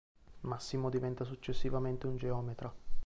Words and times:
Massimo 0.39 0.89
diventa 0.89 1.23
successivamente 1.23 2.07
un 2.07 2.17
geometra. 2.17 2.73